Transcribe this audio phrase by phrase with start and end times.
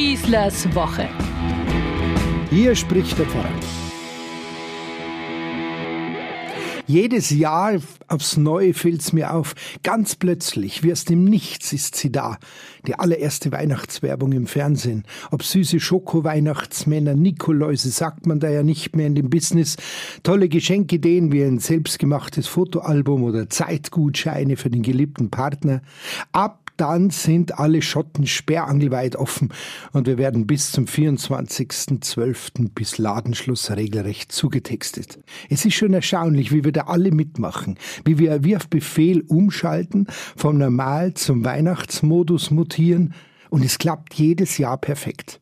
[0.00, 1.10] Schießlers Woche.
[2.48, 3.50] Hier spricht der Pfarrer.
[6.86, 7.78] Jedes Jahr
[8.08, 9.54] aufs Neue fällt's mir auf.
[9.82, 12.38] Ganz plötzlich, wie aus dem Nichts ist sie da.
[12.86, 15.04] Die allererste Weihnachtswerbung im Fernsehen.
[15.30, 19.76] Ob süße Schoko-Weihnachtsmänner, Nikoläuse, sagt man da ja nicht mehr in dem Business.
[20.22, 25.82] Tolle Geschenkideen wie ein selbstgemachtes Fotoalbum oder Zeitgutscheine für den geliebten Partner.
[26.32, 29.50] Ab dann sind alle Schotten sperrangelweit offen
[29.92, 32.70] und wir werden bis zum 24.12.
[32.74, 35.18] bis Ladenschluss regelrecht zugetextet.
[35.50, 40.06] Es ist schon erstaunlich, wie wir da alle mitmachen, wie wir wie auf Befehl umschalten,
[40.36, 43.12] vom Normal zum Weihnachtsmodus mutieren
[43.50, 45.40] und es klappt jedes Jahr perfekt.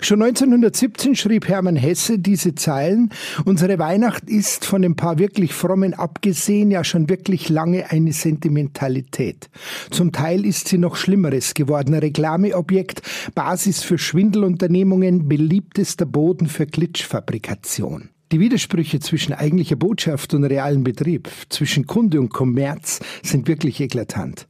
[0.00, 3.10] Schon 1917 schrieb Hermann Hesse diese Zeilen.
[3.44, 9.48] Unsere Weihnacht ist von den paar wirklich frommen abgesehen ja schon wirklich lange eine Sentimentalität.
[9.90, 11.94] Zum Teil ist sie noch Schlimmeres geworden.
[11.94, 13.02] Reklameobjekt,
[13.34, 18.10] Basis für Schwindelunternehmungen, beliebtester Boden für Glitschfabrikation.
[18.32, 24.48] Die Widersprüche zwischen eigentlicher Botschaft und realem Betrieb, zwischen Kunde und Kommerz sind wirklich eklatant.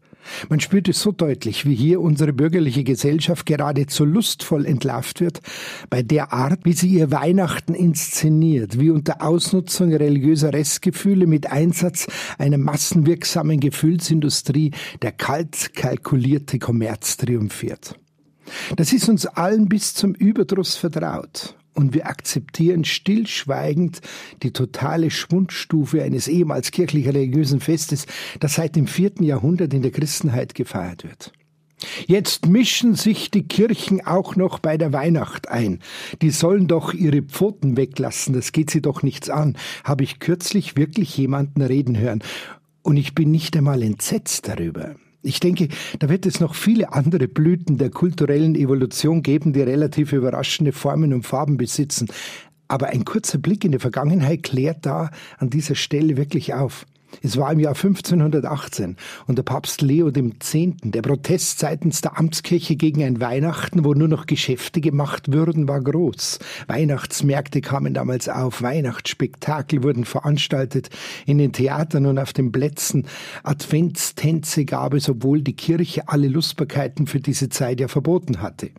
[0.49, 5.41] Man spürt es so deutlich, wie hier unsere bürgerliche Gesellschaft geradezu lustvoll entlarvt wird,
[5.91, 12.07] bei der Art, wie sie ihr Weihnachten inszeniert, wie unter Ausnutzung religiöser Restgefühle mit Einsatz
[12.39, 17.99] einer massenwirksamen Gefühlsindustrie der kalt kalkulierte Kommerz triumphiert.
[18.77, 24.01] Das ist uns allen bis zum Überdruss vertraut und wir akzeptieren stillschweigend
[24.43, 28.07] die totale Schwundstufe eines ehemals kirchlich religiösen Festes,
[28.41, 31.33] das seit dem vierten Jahrhundert in der Christenheit gefeiert wird.
[32.07, 35.81] Jetzt mischen sich die Kirchen auch noch bei der Weihnacht ein.
[36.23, 40.77] Die sollen doch ihre Pfoten weglassen, das geht sie doch nichts an, habe ich kürzlich
[40.77, 42.23] wirklich jemanden reden hören.
[42.83, 44.95] Und ich bin nicht einmal entsetzt darüber.
[45.25, 50.13] Ich denke, da wird es noch viele andere Blüten der kulturellen Evolution geben, die relativ
[50.13, 52.09] überraschende Formen und Farben besitzen.
[52.69, 56.85] Aber ein kurzer Blick in die Vergangenheit klärt da an dieser Stelle wirklich auf.
[57.23, 62.77] Es war im Jahr 1518 und der Papst Leo X., der Protest seitens der Amtskirche
[62.77, 66.39] gegen ein Weihnachten, wo nur noch Geschäfte gemacht würden, war groß.
[66.67, 70.91] Weihnachtsmärkte kamen damals auf, Weihnachtsspektakel wurden veranstaltet
[71.27, 73.07] in den Theatern und auf den Plätzen.
[73.43, 78.71] Adventstänze gab es, obwohl die Kirche alle Lustbarkeiten für diese Zeit ja verboten hatte.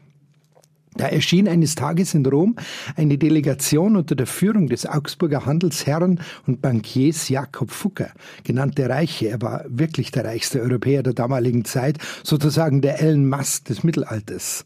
[0.97, 2.55] Da erschien eines Tages in Rom
[2.95, 8.11] eine Delegation unter der Führung des Augsburger Handelsherren und Bankiers Jakob Fucker,
[8.43, 9.27] genannt der Reiche.
[9.27, 14.63] Er war wirklich der reichste Europäer der damaligen Zeit, sozusagen der Elon Musk des Mittelalters.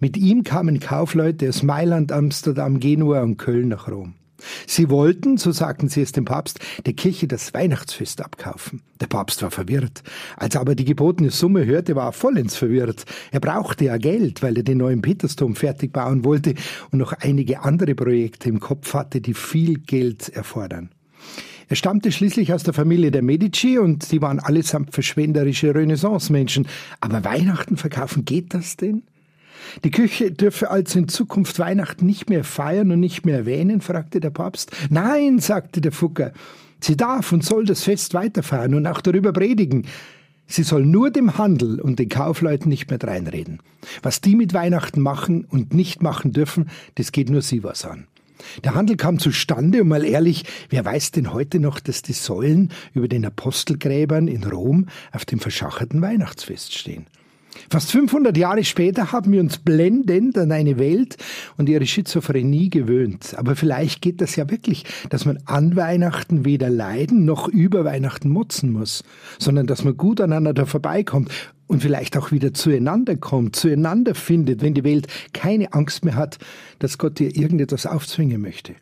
[0.00, 4.14] Mit ihm kamen Kaufleute aus Mailand, Amsterdam, Genua und Köln nach Rom.
[4.66, 8.82] Sie wollten, so sagten sie es dem Papst, der Kirche das Weihnachtsfest abkaufen.
[9.00, 10.02] Der Papst war verwirrt.
[10.36, 13.04] Als er aber die gebotene Summe hörte, war er vollends verwirrt.
[13.30, 16.54] Er brauchte ja Geld, weil er den neuen Petersdom fertig bauen wollte
[16.90, 20.90] und noch einige andere Projekte im Kopf hatte, die viel Geld erfordern.
[21.68, 26.68] Er stammte schließlich aus der Familie der Medici und sie waren allesamt verschwenderische Renaissance-Menschen.
[27.00, 29.04] Aber Weihnachten verkaufen, geht das denn?
[29.84, 33.80] Die Küche dürfe also in Zukunft Weihnachten nicht mehr feiern und nicht mehr erwähnen?
[33.80, 34.70] fragte der Papst.
[34.90, 36.32] Nein, sagte der Fucker.
[36.80, 39.86] Sie darf und soll das Fest weiterfeiern und auch darüber predigen.
[40.46, 43.60] Sie soll nur dem Handel und den Kaufleuten nicht mehr dreinreden.
[44.02, 48.06] Was die mit Weihnachten machen und nicht machen dürfen, das geht nur sie was an.
[48.64, 52.70] Der Handel kam zustande und mal ehrlich, wer weiß denn heute noch, dass die Säulen
[52.92, 57.06] über den Apostelgräbern in Rom auf dem verschacherten Weihnachtsfest stehen?
[57.70, 61.16] Fast 500 Jahre später haben wir uns blendend an eine Welt
[61.56, 63.34] und ihre Schizophrenie gewöhnt.
[63.36, 68.28] Aber vielleicht geht das ja wirklich, dass man an Weihnachten weder leiden noch über Weihnachten
[68.28, 69.04] motzen muss,
[69.38, 71.30] sondern dass man gut aneinander vorbeikommt
[71.66, 76.38] und vielleicht auch wieder zueinander kommt, zueinander findet, wenn die Welt keine Angst mehr hat,
[76.78, 78.74] dass Gott ihr irgendetwas aufzwingen möchte.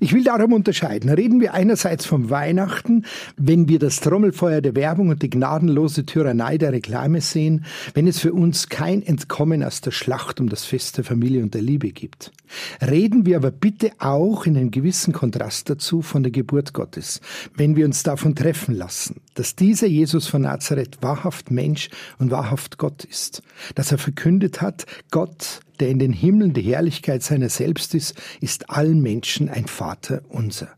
[0.00, 1.10] Ich will darum unterscheiden.
[1.10, 3.04] Reden wir einerseits vom Weihnachten,
[3.36, 7.64] wenn wir das Trommelfeuer der Werbung und die gnadenlose Tyrannei der Reklame sehen,
[7.94, 11.54] wenn es für uns kein Entkommen aus der Schlacht um das Fest der Familie und
[11.54, 12.32] der Liebe gibt.
[12.80, 17.20] Reden wir aber bitte auch in einem gewissen Kontrast dazu von der Geburt Gottes,
[17.54, 21.88] wenn wir uns davon treffen lassen, dass dieser Jesus von Nazareth wahrhaft Mensch
[22.18, 23.42] und wahrhaft Gott ist,
[23.74, 28.70] dass er verkündet hat, Gott der in den Himmeln die Herrlichkeit seiner selbst ist, ist
[28.70, 30.68] allen Menschen ein Vater unser.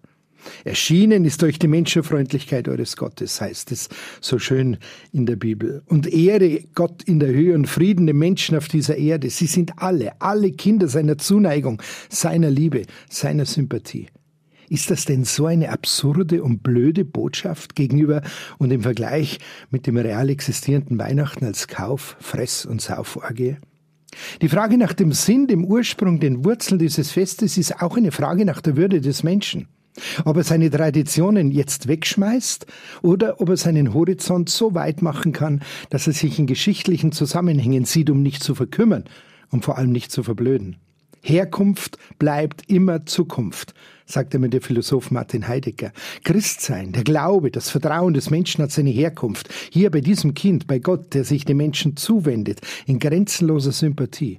[0.64, 3.88] Erschienen ist euch die Menschenfreundlichkeit eures Gottes, heißt es
[4.20, 4.78] so schön
[5.12, 5.82] in der Bibel.
[5.86, 9.30] Und Ehre Gott in der Höhe und Frieden den Menschen auf dieser Erde.
[9.30, 14.08] Sie sind alle, alle Kinder seiner Zuneigung, seiner Liebe, seiner Sympathie.
[14.70, 18.20] Ist das denn so eine absurde und blöde Botschaft gegenüber
[18.58, 19.38] und im Vergleich
[19.70, 23.56] mit dem real existierenden Weihnachten als Kauf, Fress- und Sauforgie?
[24.40, 28.44] Die Frage nach dem Sinn, dem Ursprung, den Wurzeln dieses Festes ist auch eine Frage
[28.44, 29.68] nach der Würde des Menschen.
[30.24, 32.66] Ob er seine Traditionen jetzt wegschmeißt
[33.02, 35.60] oder ob er seinen Horizont so weit machen kann,
[35.90, 39.04] dass er sich in geschichtlichen Zusammenhängen sieht, um nicht zu verkümmern
[39.50, 40.76] und vor allem nicht zu verblöden.
[41.22, 43.74] Herkunft bleibt immer Zukunft,
[44.06, 45.92] sagte mir der Philosoph Martin Heidegger.
[46.24, 49.48] Christsein, der Glaube, das Vertrauen des Menschen hat seine Herkunft.
[49.70, 54.38] Hier bei diesem Kind, bei Gott, der sich dem Menschen zuwendet, in grenzenloser Sympathie.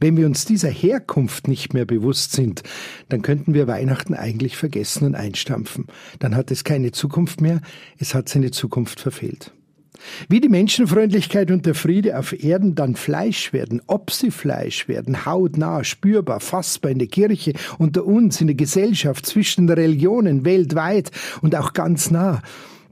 [0.00, 2.62] Wenn wir uns dieser Herkunft nicht mehr bewusst sind,
[3.08, 5.86] dann könnten wir Weihnachten eigentlich vergessen und einstampfen.
[6.18, 7.60] Dann hat es keine Zukunft mehr,
[7.98, 9.52] es hat seine Zukunft verfehlt.
[10.28, 15.24] Wie die Menschenfreundlichkeit und der Friede auf Erden dann Fleisch werden, ob sie Fleisch werden,
[15.26, 21.10] hautnah, spürbar, fassbar in der Kirche, unter uns, in der Gesellschaft, zwischen den Religionen, weltweit
[21.42, 22.42] und auch ganz nah,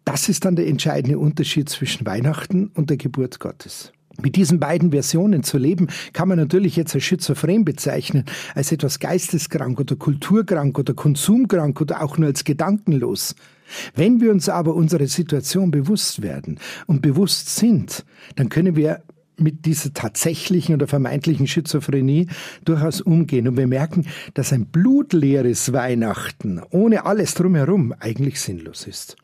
[0.04, 3.92] das ist dann der entscheidende Unterschied zwischen Weihnachten und der Geburt Gottes.
[4.20, 8.24] Mit diesen beiden Versionen zu leben, kann man natürlich jetzt als schizophren bezeichnen,
[8.56, 13.36] als etwas geisteskrank oder kulturkrank oder konsumkrank oder auch nur als gedankenlos.
[13.94, 18.04] Wenn wir uns aber unserer Situation bewusst werden und bewusst sind,
[18.34, 19.02] dann können wir
[19.36, 22.26] mit dieser tatsächlichen oder vermeintlichen Schizophrenie
[22.64, 23.46] durchaus umgehen.
[23.46, 29.16] Und wir merken, dass ein blutleeres Weihnachten ohne alles drumherum eigentlich sinnlos ist.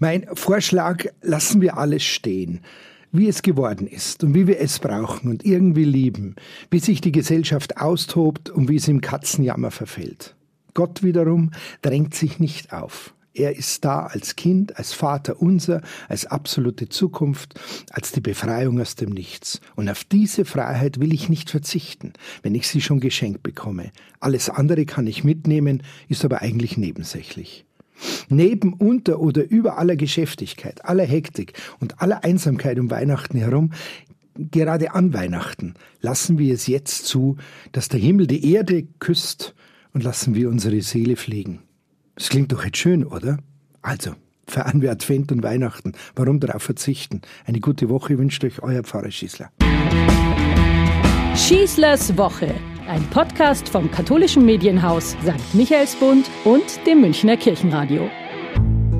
[0.00, 2.62] Mein Vorschlag, lassen wir alles stehen
[3.12, 6.34] wie es geworden ist und wie wir es brauchen und irgendwie lieben,
[6.70, 10.34] wie sich die Gesellschaft austobt und wie es im Katzenjammer verfällt.
[10.74, 11.50] Gott wiederum
[11.82, 13.14] drängt sich nicht auf.
[13.34, 17.58] Er ist da als Kind, als Vater unser, als absolute Zukunft,
[17.90, 19.60] als die Befreiung aus dem Nichts.
[19.74, 22.12] Und auf diese Freiheit will ich nicht verzichten,
[22.42, 23.90] wenn ich sie schon geschenkt bekomme.
[24.20, 27.64] Alles andere kann ich mitnehmen, ist aber eigentlich nebensächlich.
[28.28, 33.70] Neben, unter oder über aller Geschäftigkeit, aller Hektik und aller Einsamkeit um Weihnachten herum,
[34.34, 37.36] gerade an Weihnachten, lassen wir es jetzt zu,
[37.72, 39.54] dass der Himmel die Erde küsst
[39.92, 41.60] und lassen wir unsere Seele fliegen.
[42.14, 43.38] Das klingt doch jetzt schön, oder?
[43.82, 44.12] Also,
[44.46, 45.92] feiern wir Advent und Weihnachten.
[46.14, 47.22] Warum darauf verzichten?
[47.44, 49.50] Eine gute Woche wünscht euch euer Pfarrer Schießler.
[51.34, 52.54] Schießlers Woche
[52.92, 55.54] ein Podcast vom katholischen Medienhaus St.
[55.54, 58.10] Michaelsbund und dem Münchner Kirchenradio.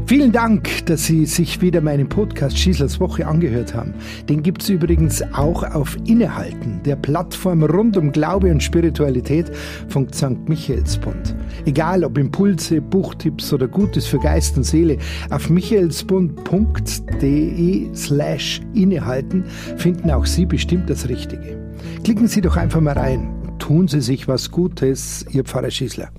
[0.06, 3.92] Vielen Dank, dass Sie sich wieder meinen Podcast Schießlers Woche angehört haben.
[4.30, 9.54] Den gibt es übrigens auch auf Innehalten, der Plattform rund um Glaube und Spiritualität
[9.88, 10.48] von St.
[10.48, 11.36] Michaelsbund.
[11.66, 14.96] Egal ob Impulse, Buchtipps oder Gutes für Geist und Seele,
[15.28, 19.44] auf michaelsbund.de slash innehalten
[19.76, 21.58] finden auch Sie bestimmt das Richtige.
[22.04, 26.10] Klicken Sie doch einfach mal rein tun Sie sich was Gutes, Ihr Pfarrer Schießler.